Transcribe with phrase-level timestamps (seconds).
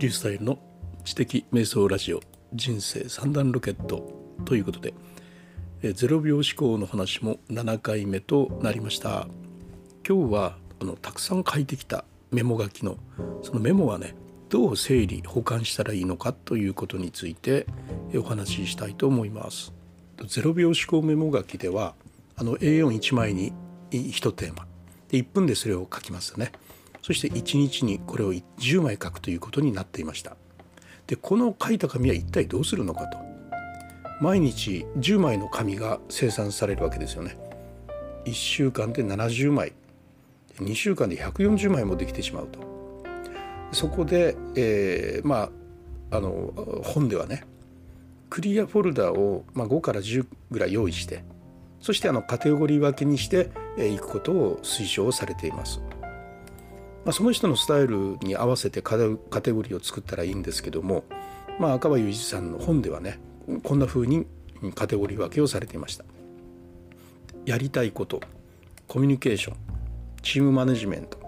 [0.00, 0.58] リュースタイルの
[1.04, 2.22] 知的瞑想ラジオ
[2.54, 4.10] 人生三段ロケット
[4.46, 4.94] ということで
[5.82, 9.28] 0秒思考の話も7回目となりました。
[10.08, 12.96] 今日はあのたくさん書いてきたメモ書きの
[13.42, 14.14] そのメモはね
[14.48, 17.66] どう整理保管したらいいのかということについて
[18.14, 19.70] お話ししたいと思います。
[20.16, 21.94] 0秒思考メモ書きでは
[22.36, 23.52] あの A41 枚に
[23.90, 24.66] 1テーマ。
[25.10, 26.52] で1分でそれを書きますよね。
[27.02, 30.36] そして1日にこれを10枚書くということになっていました。
[31.06, 33.18] でこの書いた紙は一体どうするのかと。
[34.20, 37.38] 毎日10枚の紙が生産されるわけですよね。
[38.26, 39.72] 1週間で70枚。
[40.56, 42.60] 2週間で140枚もできてしまうと。
[43.72, 45.50] そこで、えー、ま
[46.10, 46.52] ああの
[46.84, 47.44] 本ではね
[48.28, 51.24] クリアフォルダを、まあ、5から10ぐらい用意して
[51.80, 55.80] そしてあのカテゴリー分けにしていくことを推奨されています。
[57.04, 61.04] まあ、その人のスタイルに合わせてカテゴリーを作ったらいいんですけども、
[61.58, 63.18] まあ、赤羽裕二さんの本ではね
[63.62, 64.26] こんな風に
[64.74, 66.04] カテゴリー分けをされていました。
[67.46, 68.20] やりたいこと
[68.86, 69.56] コミュニケーション
[70.22, 71.18] チームマネジメント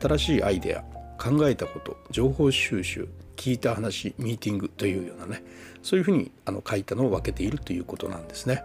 [0.00, 0.82] 新しいアイデア
[1.18, 5.42] 考えたこと情報収集聞いた話ミーティングというようなね
[5.82, 8.62] そういうふうにあの書いたのを分けているということなんですね。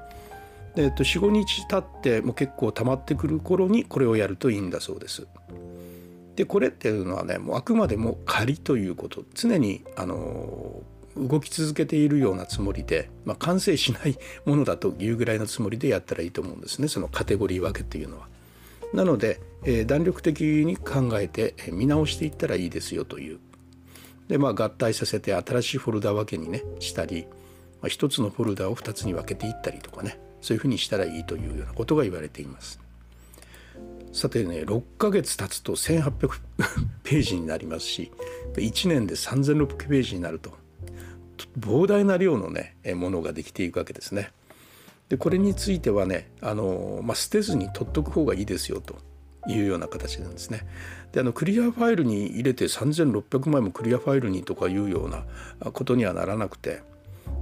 [0.76, 5.26] で、えっと、45日経っても結構溜まってくる頃にこれをやるといいんだそうです。
[6.36, 10.84] でこれっていうのはねもうあくまでも仮ということ常にあの
[11.18, 18.28] 動き続けているようなつもりで、まあ、完成しないものだというぐらいのつもりでやったらいいと思うんですねそのカテゴリー分けっていうのは。
[18.94, 23.40] なので、えー、弾力的に考えて見直していったらいいですよという。
[24.28, 27.26] でまあ合体させて新しいフォルダ分けにねしたり、
[27.82, 32.85] まあ、一つのフォルダを2つに分けていったりとかねそういうふうにしたらいいというようなことが言われています。
[34.16, 36.30] さてね6ヶ月経つと1800
[37.04, 38.14] ページになりますし
[38.54, 40.54] 1年で3600ページになると
[41.60, 44.32] 膨大な量のねものができていくわけですね。
[45.10, 48.96] でこれについてはねあの、まあ、捨てずに取っとく方がいいですよと
[49.48, 50.66] いうような形なんですね。
[51.12, 55.26] であのクリアファイルに入れて3600枚もクリアファイルにとかいうような
[55.72, 56.82] ことにはならなくて、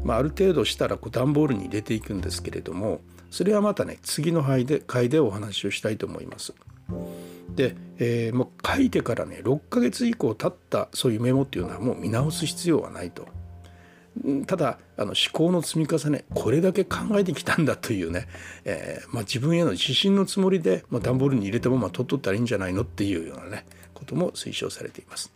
[0.04, 3.02] まあ、ある程度したらこう段ボールに入れていくんですけれども
[3.34, 6.54] それはまたね次の回で回でお話をしたいと思います。
[7.56, 13.28] で、えー、もう書いてからね6ヶ月以降経ったそういうメモっていうのはもう見直す必要はないと。
[14.46, 18.28] ただあの思考の積み重ねこれだけ考えてきたんだというね、
[18.66, 23.66] えーまあ、自分への自信のつもりで、まあ、段ボールに入れたまま取っとったらいいんじゃないのっていうようなね
[23.96, 25.34] ことも推奨されています。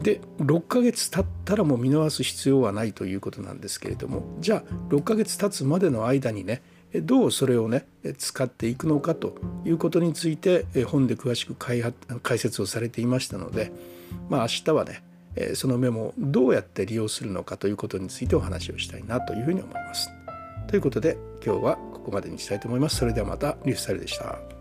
[0.00, 6.62] で6ヶ月経ったらもう見直す必要はないということなんですけれどもじゃあ6ヶ月経つまでの間にね
[7.02, 7.86] どうそれをね
[8.18, 11.82] 使っていくのかということについて本で詳しく解
[12.38, 13.72] 説をされていましたので
[14.28, 15.02] まあ明日はね
[15.54, 20.08] そのメモをどうやって利用するのかということについてお話をしたいなというふうに思います。
[20.68, 22.96] ということで今日はここまでにしたいと思います。
[22.96, 24.53] それではまたリュースタイルでした。